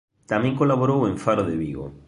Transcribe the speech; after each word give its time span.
Tamén 0.31 0.57
colaborou 0.61 1.01
en 1.09 1.15
"Faro 1.23 1.43
de 1.49 1.55
Vigo". 1.63 1.85